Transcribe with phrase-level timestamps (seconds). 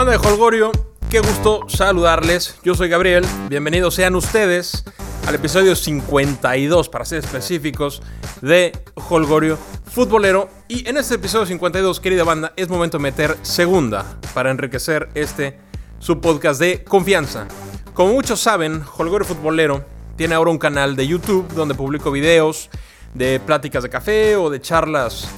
[0.00, 0.72] Banda de Holgorio,
[1.10, 2.58] qué gusto saludarles.
[2.64, 3.22] Yo soy Gabriel.
[3.50, 4.82] Bienvenidos sean ustedes
[5.26, 8.00] al episodio 52, para ser específicos,
[8.40, 8.72] de
[9.10, 10.48] Holgorio Futbolero.
[10.68, 15.58] Y en este episodio 52, querida banda, es momento de meter segunda para enriquecer este
[15.98, 17.46] su podcast de confianza.
[17.92, 19.84] Como muchos saben, Holgorio Futbolero
[20.16, 22.70] tiene ahora un canal de YouTube donde publico videos
[23.12, 25.28] de pláticas de café o de charlas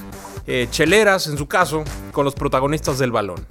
[0.47, 1.83] eh, cheleras, en su caso,
[2.13, 3.45] con los protagonistas del balón.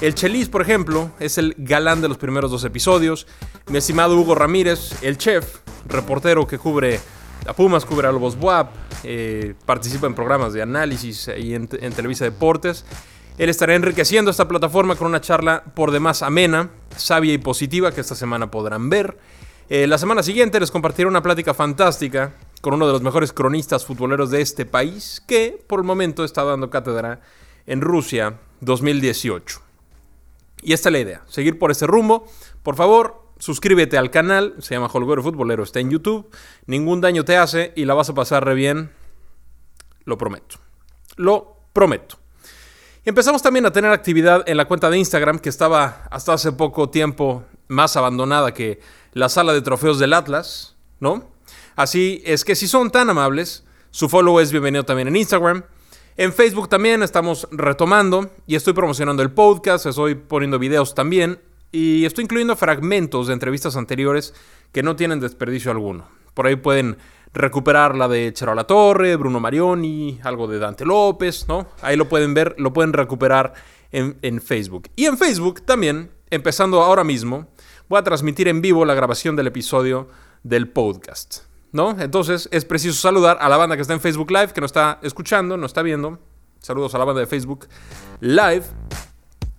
[0.00, 3.26] El Chelis, por ejemplo, es el galán de los primeros dos episodios.
[3.66, 5.56] Mi estimado Hugo Ramírez, el chef,
[5.88, 7.00] reportero que cubre
[7.48, 8.70] a Pumas, cubre a Lobos Buap,
[9.02, 12.84] eh, participa en programas de análisis y en, Televisa Deportes.
[13.38, 18.00] Él estará enriqueciendo esta plataforma con una charla por demás amena, sabia y positiva que
[18.00, 19.18] esta semana podrán ver.
[19.68, 23.84] Eh, la semana siguiente les compartiré una plática fantástica con uno de los mejores cronistas
[23.84, 27.20] futboleros de este país, que por el momento está dando cátedra
[27.66, 29.67] en Rusia 2018.
[30.68, 32.26] Y esta es la idea, seguir por ese rumbo.
[32.62, 36.28] Por favor, suscríbete al canal, se llama Holgoro Futbolero, está en YouTube.
[36.66, 38.90] Ningún daño te hace y la vas a pasar re bien.
[40.04, 40.56] Lo prometo.
[41.16, 42.18] Lo prometo.
[43.02, 46.52] Y empezamos también a tener actividad en la cuenta de Instagram, que estaba hasta hace
[46.52, 48.82] poco tiempo más abandonada que
[49.14, 51.30] la sala de trofeos del Atlas, ¿no?
[51.76, 55.64] Así es que si son tan amables, su follow es bienvenido también en Instagram.
[56.18, 61.38] En Facebook también estamos retomando y estoy promocionando el podcast, estoy poniendo videos también
[61.70, 64.34] y estoy incluyendo fragmentos de entrevistas anteriores
[64.72, 66.08] que no tienen desperdicio alguno.
[66.34, 66.98] Por ahí pueden
[67.32, 71.68] recuperar la de Chero La Torre, Bruno Marioni, algo de Dante López, ¿no?
[71.82, 73.54] Ahí lo pueden ver, lo pueden recuperar
[73.92, 74.90] en, en Facebook.
[74.96, 77.46] Y en Facebook también, empezando ahora mismo,
[77.88, 80.08] voy a transmitir en vivo la grabación del episodio
[80.42, 81.47] del podcast.
[81.72, 81.96] ¿No?
[82.00, 84.98] Entonces es preciso saludar a la banda que está en Facebook Live, que nos está
[85.02, 86.18] escuchando, nos está viendo.
[86.60, 87.68] Saludos a la banda de Facebook
[88.20, 88.64] Live.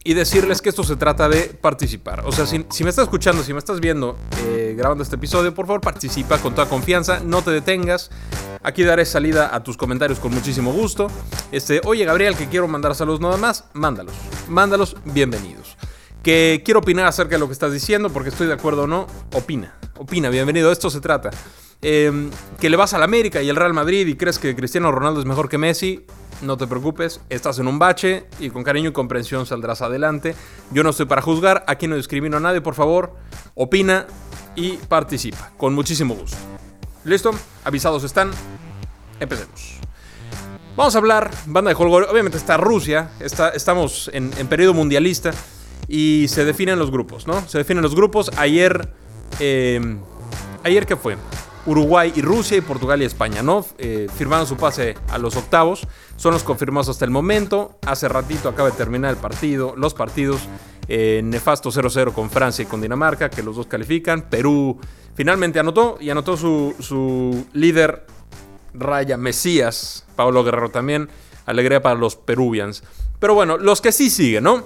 [0.01, 2.23] Y decirles que esto se trata de participar.
[2.25, 5.67] O sea, si, me estás escuchando, si me estás viendo eh, grabando este episodio, por
[5.67, 8.09] favor participa con toda confianza, no te detengas.
[8.63, 11.07] Aquí daré salida a tus comentarios con muchísimo gusto.
[11.51, 14.15] Este, oye Gabriel, que quiero mandar saludos nada más, mándalos.
[14.47, 15.77] Mándalos, bienvenidos.
[16.23, 19.05] Que quiero opinar acerca de lo que estás diciendo, porque estoy de acuerdo o no,
[19.33, 19.75] opina.
[19.97, 21.29] Opina, bienvenido, esto se trata.
[21.81, 22.29] Em,
[22.59, 25.25] que le vas al América y el Real Madrid y crees que Cristiano Ronaldo es
[25.25, 26.05] mejor que Messi,
[26.41, 30.35] no te preocupes, estás en un bache y con cariño y comprensión saldrás adelante.
[30.71, 33.15] Yo no estoy para juzgar, aquí no discrimino a nadie, por favor,
[33.55, 34.07] opina
[34.55, 36.37] y participa, con muchísimo gusto.
[37.05, 37.31] ¿Listo?
[37.63, 38.31] Avisados están.
[39.21, 39.79] Empecemos.
[40.75, 45.31] Vamos a hablar, banda de Holgor, obviamente está Rusia, está, estamos en, periodo mundialista
[45.87, 47.47] y se definen los grupos, ¿no?
[47.47, 48.31] Se definen los grupos.
[48.37, 48.93] Ayer,
[49.39, 49.99] em,
[50.63, 51.17] ayer qué fue?
[51.65, 53.65] Uruguay y Rusia y Portugal y España, ¿no?
[53.77, 55.87] Eh, firmaron su pase a los octavos.
[56.15, 57.77] Son los confirmados hasta el momento.
[57.85, 60.41] Hace ratito acaba de terminar el partido, los partidos.
[60.87, 64.29] Eh, nefasto 0-0 con Francia y con Dinamarca, que los dos califican.
[64.29, 64.79] Perú
[65.13, 68.07] finalmente anotó y anotó su, su líder
[68.73, 71.09] Raya Mesías, Pablo Guerrero también.
[71.45, 72.83] Alegría para los peruvians.
[73.19, 74.63] Pero bueno, los que sí siguen, ¿no?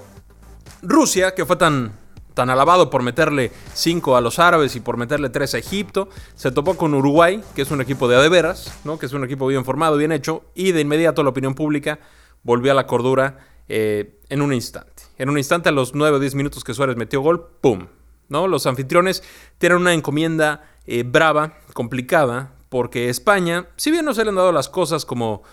[0.82, 2.03] Rusia, que fue tan
[2.34, 6.52] tan alabado por meterle 5 a los árabes y por meterle 3 a Egipto, se
[6.52, 9.00] topó con Uruguay, que es un equipo de adeveras, ¿no?
[9.00, 12.00] que es un equipo bien formado, bien hecho, y de inmediato la opinión pública
[12.44, 15.04] volvió a la cordura eh, en un instante.
[15.18, 17.88] En un instante, a los 9 o 10 minutos que Suárez metió gol, ¡pum!
[18.30, 18.48] ¿no?
[18.48, 19.24] Los anfitriones
[19.58, 24.52] tienen una encomienda eh, brava, complicada, porque España, si bien no se le han dado
[24.52, 25.44] las cosas como,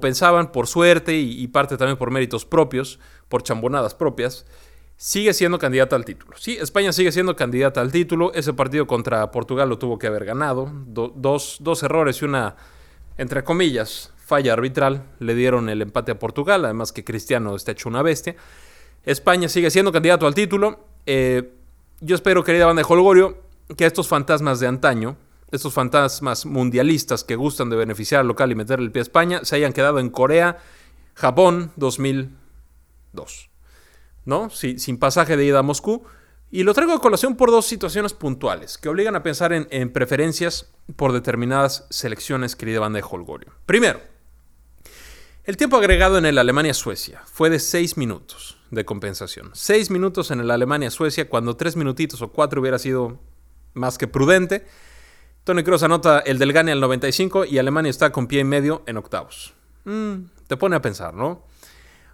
[0.00, 4.46] pensaban, por suerte y, y parte también por méritos propios, por chambonadas propias,
[5.00, 6.36] sigue siendo candidata al título.
[6.36, 8.34] Sí, España sigue siendo candidata al título.
[8.34, 10.70] Ese partido contra Portugal lo tuvo que haber ganado.
[10.84, 12.56] dos, errores y una,
[13.16, 16.66] entre comillas, falla arbitral le dieron el empate a Portugal.
[16.66, 18.36] Además que Cristiano está hecho una bestia.
[19.02, 20.84] España sigue siendo candidato al título.
[21.06, 21.50] Eh,
[22.02, 23.38] yo espero, querida banda de Holgorio,
[23.78, 25.16] que estos fantasmas de antaño,
[25.50, 29.40] estos fantasmas mundialistas que gustan de beneficiar al local y meterle el pie a España,
[29.44, 30.58] se hayan quedado en Corea,
[31.14, 33.49] Japón 2002.
[34.24, 34.50] ¿No?
[34.50, 36.04] sin pasaje de ida a Moscú.
[36.52, 40.72] Y lo traigo a colación por dos situaciones puntuales que obligan a pensar en, preferencias
[40.96, 43.52] por determinadas selecciones, querida banda de Holgorio.
[43.66, 44.00] Primero,
[45.44, 49.50] el tiempo agregado en el Alemania-Suecia fue de 6 minutos de compensación.
[49.52, 53.20] 6 minutos en el Alemania-Suecia cuando 3 minutitos o 4 hubiera sido
[53.74, 54.66] más que prudente.
[55.44, 58.82] Tony Kroos anota el del Gane al 95 y Alemania está con pie y medio
[58.86, 59.54] en octavos.
[59.84, 61.46] Mm, te pone a pensar, ¿no?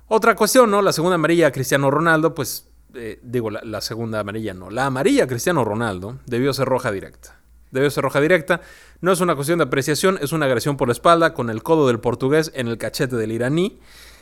[0.08, 0.82] Otra cuestión, ¿no?
[0.82, 5.64] La segunda amarilla Cristiano Ronaldo, pues eh, digo, la, segunda amarilla no, la amarilla Cristiano
[5.64, 7.40] Ronaldo debió ser roja directa.
[7.72, 8.60] Debió ser roja directa.
[9.00, 11.88] No es una cuestión de apreciación, es una agresión por la espalda con el codo
[11.88, 13.80] del portugués en el cachete del iraní.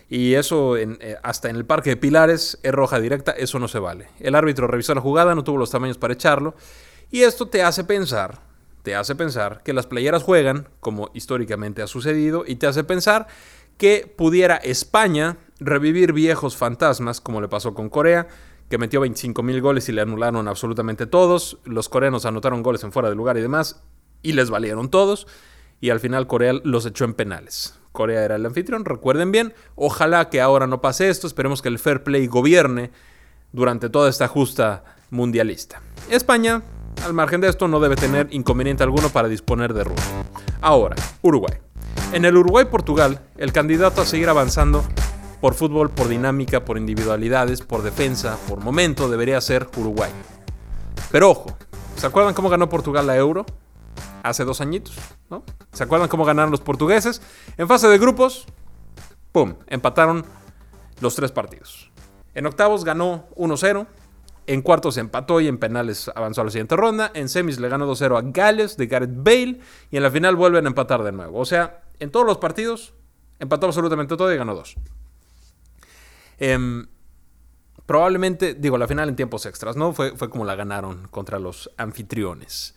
[0.08, 3.78] Y eso, eh, hasta en el Parque de Pilares, es roja directa, eso no se
[3.78, 4.08] vale.
[4.20, 6.54] El árbitro revisó la jugada, no tuvo los tamaños para echarlo.
[7.10, 8.40] Y esto te hace pensar,
[8.82, 13.28] te hace pensar que las playeras juegan, como históricamente ha sucedido, y te hace pensar
[13.78, 18.28] que pudiera España revivir viejos fantasmas, como le pasó con Corea,
[18.68, 21.58] que metió 25 mil goles y le anularon absolutamente todos.
[21.64, 23.82] Los coreanos anotaron goles en fuera de lugar y demás,
[24.22, 25.26] y les valieron todos.
[25.80, 27.78] Y al final Corea los echó en penales.
[27.92, 29.54] Corea era el anfitrión, recuerden bien.
[29.76, 31.26] Ojalá que ahora no pase esto.
[31.26, 32.90] Esperemos que el fair play gobierne
[33.52, 35.80] durante toda esta justa mundialista.
[36.10, 36.62] España,
[37.04, 40.24] al margen de esto, no debe tener inconveniente alguno para disponer de Rusia.
[40.60, 41.58] Ahora, Uruguay.
[42.12, 44.84] En el Uruguay-Portugal, el candidato a seguir avanzando
[45.44, 50.10] por fútbol, por dinámica, por individualidades, por defensa, por momento, debería ser Uruguay.
[51.12, 51.54] Pero ojo,
[51.96, 53.44] ¿se acuerdan cómo ganó Portugal la Euro?
[54.22, 54.96] Hace dos añitos,
[55.28, 55.42] ¿no?
[55.70, 57.20] ¿Se acuerdan cómo ganaron los portugueses?
[57.58, 58.46] En fase de grupos,
[59.32, 59.56] ¡pum!
[59.66, 60.24] Empataron
[61.02, 61.90] los tres partidos.
[62.34, 63.86] En octavos ganó 1-0.
[64.46, 67.10] En cuartos empató y en penales avanzó a la siguiente ronda.
[67.12, 69.60] En semis le ganó 2-0 a Gales de Gareth Bale.
[69.90, 71.38] Y en la final vuelven a empatar de nuevo.
[71.38, 72.94] O sea, en todos los partidos
[73.40, 74.76] empató absolutamente todo y ganó dos.
[76.38, 76.86] Em,
[77.86, 79.92] probablemente, digo, la final en tiempos extras, ¿no?
[79.92, 82.74] Fue, fue como la ganaron contra los anfitriones.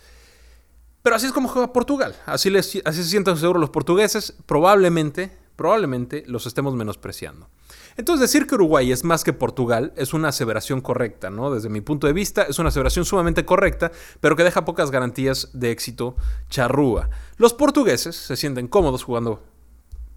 [1.02, 2.16] Pero así es como juega Portugal.
[2.26, 4.36] Así, les, así se sienten seguros los portugueses.
[4.46, 7.50] Probablemente, probablemente los estemos menospreciando.
[7.96, 11.50] Entonces decir que Uruguay es más que Portugal es una aseveración correcta, ¿no?
[11.54, 15.50] Desde mi punto de vista es una aseveración sumamente correcta, pero que deja pocas garantías
[15.54, 16.16] de éxito
[16.50, 17.10] charrúa.
[17.38, 19.44] Los portugueses se sienten cómodos jugando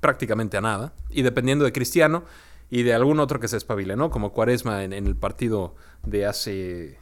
[0.01, 2.25] prácticamente a nada y dependiendo de Cristiano,
[2.71, 4.11] y de algún otro que se espabile, ¿no?
[4.11, 5.75] Como Cuaresma en, el partido
[6.05, 6.99] de hace...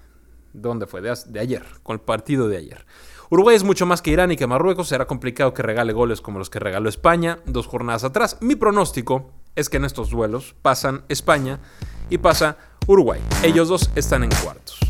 [0.55, 1.03] ¿Dónde fue?
[1.03, 2.87] De, de, ayer, con el partido de ayer.
[3.31, 4.89] Uruguay es mucho más que Irán y que Marruecos.
[4.89, 8.39] Será complicado que regale goles como los que regaló España dos jornadas atrás.
[8.41, 11.61] Mi pronóstico es que en estos duelos pasan España
[12.09, 12.57] y pasa
[12.87, 13.21] Uruguay.
[13.43, 14.81] Ellos dos están en cuartos.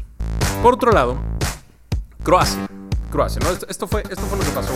[0.63, 1.19] Por otro lado,
[2.23, 2.69] Croacia.
[3.11, 3.51] Croacia, ¿no?
[3.51, 4.73] Esto, fue, esto fue lo que pasó,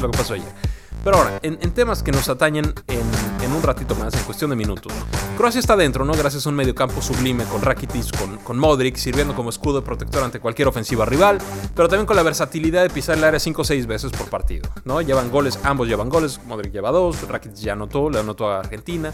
[0.00, 0.79] lo que pasó ayer.
[1.02, 4.92] Pero ahora, en, temas que nos atañen en, un ratito más, en cuestión de minutos.
[5.36, 6.12] Croacia está dentro, ¿no?
[6.12, 10.38] Gracias a un mediocampo sublime con Rakitic, con, con Modric, sirviendo como escudo protector ante
[10.40, 11.38] cualquier ofensiva rival,
[11.74, 14.68] pero también con la versatilidad de pisar el área 5 o 6 veces por partido,
[14.84, 15.00] ¿no?
[15.00, 19.10] Llevan goles, ambos llevan goles, Modric lleva dos, Rakitic ya anotó, le anotó a Argentina.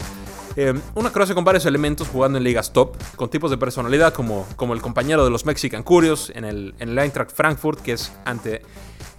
[0.55, 4.45] Eh, una Croacia con varios elementos jugando en ligas top, con tipos de personalidad como,
[4.55, 8.11] como el compañero de los Mexican Curios en el, en el Eintracht Frankfurt, que es
[8.25, 8.61] ante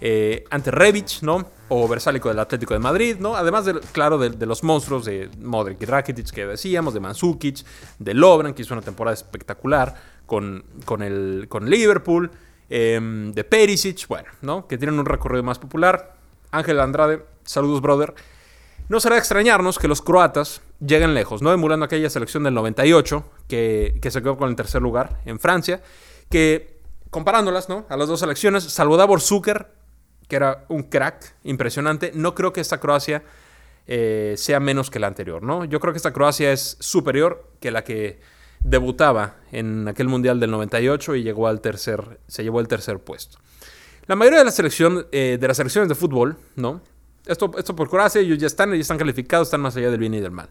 [0.01, 1.45] eh, ante Rebic, ¿no?
[1.67, 3.35] O Versálico del Atlético de Madrid, ¿no?
[3.35, 7.65] Además, de, claro, de, los monstruos de Modric y Rakitic que decíamos, de Mansukic,
[7.99, 12.31] de Lobran, que hizo una temporada espectacular con, con, el, con Liverpool,
[12.69, 14.67] em, de Perisic, bueno, ¿no?
[14.67, 16.15] Que tienen un recorrido más popular.
[16.51, 18.15] Ángel Andrade, saludos, brother.
[18.87, 21.51] No será extrañarnos que los croatas lleguen lejos, ¿no?
[21.51, 25.83] Emulando aquella selección del 98, que, que se quedó con el tercer lugar en Francia,
[26.29, 26.79] que
[27.11, 27.85] comparándolas, ¿no?
[27.89, 29.78] A las dos selecciones, salvo Davor Zucker,
[30.29, 32.11] que era un crack impresionante.
[32.13, 33.23] No creo que esta Croacia
[33.87, 35.65] eh, sea menos que la anterior, ¿no?
[35.65, 38.19] Yo creo que esta Croacia es superior que la que
[38.63, 43.39] debutaba en aquel Mundial del 98 y llegó al tercer, se llevó el tercer puesto.
[44.05, 46.81] La mayoría de, la selección, eh, de las selecciones de fútbol, ¿no?
[47.25, 50.13] Esto, esto por Croacia, ellos ya están, ya están calificados, están más allá del bien
[50.13, 50.49] y del mal.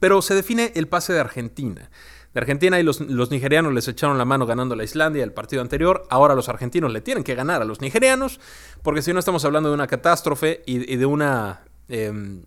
[0.00, 1.90] Pero se define el pase de Argentina
[2.34, 5.62] de Argentina y los, nigerianos les echaron la mano ganando a la Islandia el partido
[5.62, 6.04] anterior.
[6.10, 8.40] Ahora los argentinos le tienen que ganar a los nigerianos,
[8.82, 11.62] porque si no estamos hablando de una catástrofe y, de una...
[11.88, 12.44] Em,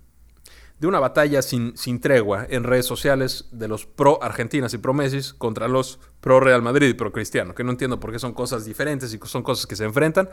[0.80, 4.96] de una batalla sin, sin, tregua en redes sociales de los pro Argentinas y pro
[4.96, 8.34] Messi contra los pro Real Madrid y pro Cristiano, que no entiendo por qué son
[8.34, 10.28] cosas diferentes y son cosas que se enfrentan,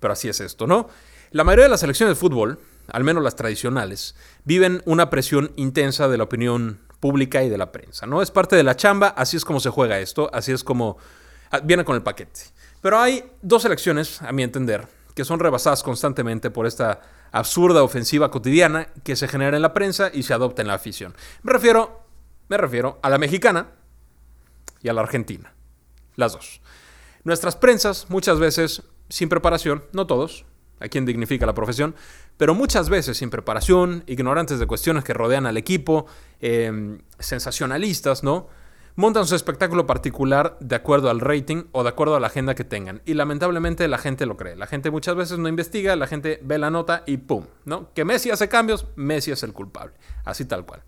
[0.00, 0.90] pero así es esto, ¿no?
[1.30, 4.14] La mayoría de las selecciones de fútbol, al menos las tradicionales,
[4.44, 8.22] viven una presión intensa de la opinión pública y de la prensa, ¿no?
[8.22, 10.96] Es parte de la chamba, así es como se juega esto, así es como
[11.50, 12.40] ah, viene con el paquete.
[12.80, 17.00] Pero hay dos elecciones, a mi entender, que son rebasadas constantemente por esta
[17.30, 21.14] absurda ofensiva cotidiana que se genera en la prensa y se adopta en la afición.
[21.42, 22.02] Me refiero,
[22.48, 23.68] me refiero a la mexicana
[24.82, 25.52] y a la argentina,
[26.16, 26.60] las dos.
[27.22, 30.44] Nuestras prensas muchas veces sin preparación, no todos,
[30.84, 31.94] a quien dignifica la profesión,
[32.36, 36.06] pero muchas veces sin preparación, ignorantes de cuestiones que rodean al equipo,
[36.40, 38.48] em, sensacionalistas, ¿no?
[38.96, 42.62] Montan su espectáculo particular de acuerdo al rating o de acuerdo a la agenda que
[42.62, 43.02] tengan.
[43.04, 44.54] Y lamentablemente la gente lo cree.
[44.54, 47.46] La gente muchas veces no investiga, la gente ve la nota y ¡pum!
[47.64, 47.92] ¿no?
[47.92, 49.94] Que Messi hace cambios, Messi es el culpable.
[50.24, 50.84] Así tal cual.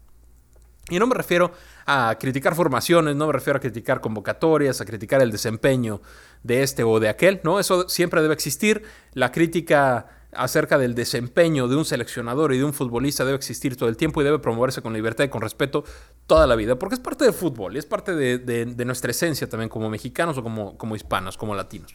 [0.88, 1.52] Y no me refiero
[1.84, 6.00] a criticar formaciones, no me refiero a criticar convocatorias, a criticar el desempeño
[6.44, 7.58] de este o de aquel, ¿no?
[7.58, 8.84] Eso siempre debe existir.
[9.12, 13.88] La crítica acerca del desempeño de un seleccionador y de un futbolista debe existir todo
[13.88, 15.84] el tiempo y debe promoverse con libertad y con respeto
[16.26, 19.68] toda la vida, porque es parte del fútbol y es parte de, nuestra esencia también
[19.68, 21.94] como mexicanos o como, como hispanos, como latinos.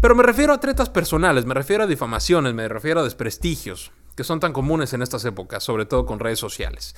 [0.00, 4.24] Pero me refiero a tretas personales, me refiero a difamaciones, me refiero a desprestigios, que
[4.24, 6.94] son tan comunes en estas épocas, sobre todo con redes sociales.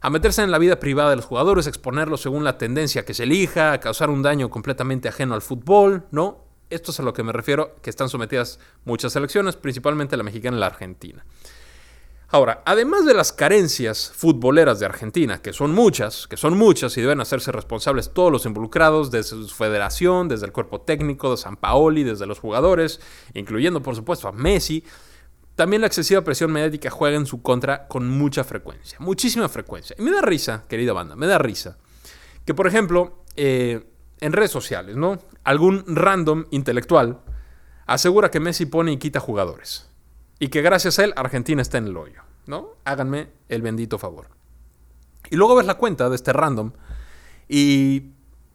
[0.00, 3.24] A meterse en la vida privada de los jugadores, exponerlos según la tendencia que se
[3.24, 6.44] elija, a causar un daño completamente ajeno al fútbol, ¿no?
[6.70, 10.56] Esto es a lo que me refiero, que están sometidas muchas selecciones, principalmente la mexicana
[10.56, 11.24] y la argentina.
[12.30, 17.00] Ahora, además de las carencias futboleras de Argentina, que son muchas, que son muchas y
[17.00, 21.56] deben hacerse responsables todos los involucrados, desde su federación, desde el cuerpo técnico de San
[21.56, 23.00] Paoli, desde los jugadores,
[23.32, 24.84] incluyendo por supuesto a Messi,
[25.58, 29.96] también la excesiva presión mediática juega en su contra con mucha frecuencia, muchísima frecuencia.
[29.98, 31.78] Y me da risa, querida banda, me da risa,
[32.44, 33.84] que por ejemplo, eh,
[34.20, 35.18] en redes sociales, ¿no?
[35.42, 37.22] Algún random intelectual
[37.86, 39.90] asegura que Messi pone y quita jugadores.
[40.38, 42.76] Y que gracias a él Argentina está en el hoyo, ¿no?
[42.84, 44.28] Háganme el bendito favor.
[45.28, 46.70] Y luego ves la cuenta de este random
[47.48, 48.12] y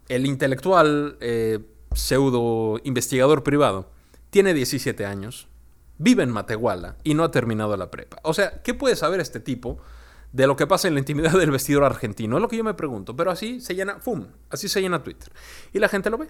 [0.08, 1.60] el intelectual eh,
[1.94, 3.92] pseudo investigador privado
[4.30, 5.50] tiene 17 años,
[5.98, 8.18] vive en Matehuala y no ha terminado la prepa.
[8.24, 9.80] O sea, ¿qué puede saber este tipo
[10.34, 12.36] de lo que pasa en la intimidad del vestidor argentino.
[12.36, 14.28] Es lo que yo me pregunto, pero así se llena, ¡fum!
[14.50, 15.32] Así se llena Twitter.
[15.72, 16.28] Y la gente lo ve.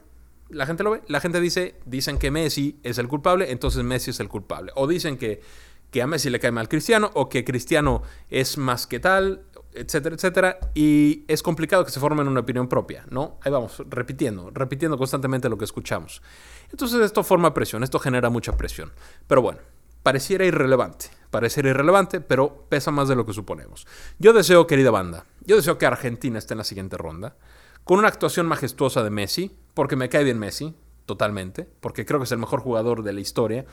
[0.50, 1.02] La gente lo ve.
[1.08, 4.72] La gente dice, dicen que Messi es el culpable, entonces Messi es el culpable.
[4.76, 5.42] O dicen que,
[5.90, 10.16] que a Messi le cae mal Cristiano, o que Cristiano es más que tal, etcétera,
[10.16, 10.60] etcétera.
[10.74, 13.38] Y es complicado que se formen una opinión propia, ¿no?
[13.42, 16.22] Ahí vamos, repitiendo, repitiendo constantemente lo que escuchamos.
[16.72, 18.92] Entonces esto forma presión, esto genera mucha presión.
[19.28, 19.60] Pero bueno,
[20.04, 21.08] pareciera irrelevante.
[21.32, 23.88] Pareciera irrelevante, pero pesa más de lo que suponemos.
[24.20, 27.36] Yo deseo, querida banda, yo deseo que Argentina esté en la siguiente ronda,
[27.84, 30.76] con una actuación majestuosa de Messi, porque me cae bien Messi,
[31.06, 33.66] totalmente, porque creo que es el mejor jugador de la historia.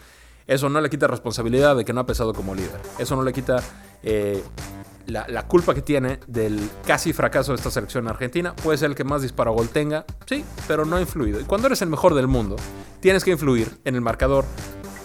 [0.47, 2.81] Eso no le quita responsabilidad de que no ha pesado como líder.
[2.99, 3.63] Eso no le quita
[4.03, 4.43] eh,
[5.11, 8.55] la, culpa que tiene del casi fracaso de esta selección argentina.
[8.55, 11.41] Puede ser el que más disparo gol tenga, sí, pero no ha influido.
[11.41, 12.57] Y cuando eres el mejor del mundo,
[13.01, 14.45] tienes que influir en el marcador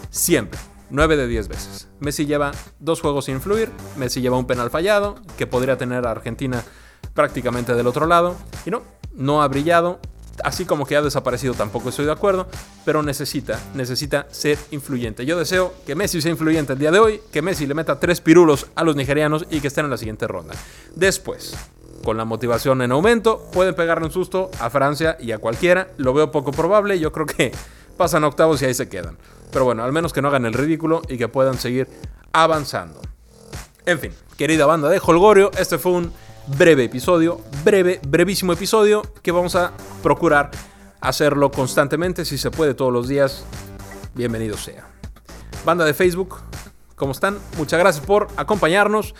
[0.10, 0.60] siempre.
[0.90, 1.90] 9 de 10 veces.
[2.00, 6.12] Messi lleva dos juegos sin influir, Messi lleva un penal fallado, que podría tener a
[6.12, 6.64] Argentina
[7.14, 8.36] prácticamente del otro lado,
[8.66, 8.84] y no,
[9.14, 10.00] no ha brillado,
[10.44, 12.48] así como que ha desaparecido tampoco estoy de acuerdo,
[12.84, 15.26] pero necesita, necesita ser influyente.
[15.26, 18.22] Yo deseo que Messi sea influyente el día de hoy, que Messi le meta tres
[18.22, 20.54] pirulos a los nigerianos y que estén en la siguiente ronda.
[20.96, 21.56] Después,
[22.04, 26.14] con la motivación en aumento, pueden pegarle un susto a Francia y a cualquiera, lo
[26.14, 27.52] veo poco probable, yo creo que
[27.98, 29.18] pasan octavos y ahí se quedan.
[29.52, 31.88] Pero bueno, al menos que no hagan el ridículo y que puedan seguir
[32.34, 33.02] avanzando.
[33.86, 36.12] En fin, querida banda de Holgorio, este fue un
[36.48, 39.72] breve episodio, breve, brevísimo episodio que vamos a
[40.04, 40.52] procurar
[41.02, 43.46] hacerlo constantemente, si se puede todos los días.
[44.14, 44.88] Bienvenido sea.
[45.66, 46.38] Banda de Facebook,
[46.96, 47.38] ¿cómo están?
[47.58, 49.16] Muchas gracias por acompañarnos.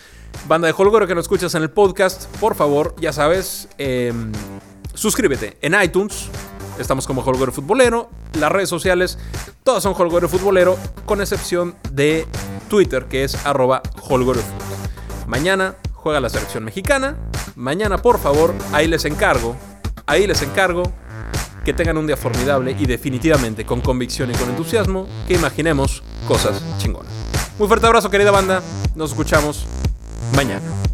[0.46, 4.32] Banda de Holgorio que nos escuchas en el podcast, por favor, ya sabes, em,
[4.94, 6.28] suscríbete en iTunes,
[6.78, 8.10] Estamos como Holgorio Futbolero.
[8.34, 9.18] Las redes sociales,
[9.64, 12.26] todas son Holgorio Futbolero, con excepción de
[12.68, 14.42] Twitter, que es arroba Holgorio
[15.26, 15.76] Mañana
[16.06, 17.16] juega la selección mexicana.
[17.56, 19.56] Mañana, por favor, ahí les encargo,
[20.06, 20.84] ahí les encargo
[21.64, 26.62] que tengan un día formidable y definitivamente con convicción y con entusiasmo que imaginemos cosas
[26.78, 27.12] chingonas.
[27.58, 28.62] Muy fuerte abrazo, querida banda.
[28.94, 29.66] Nos escuchamos
[30.36, 30.85] mañana.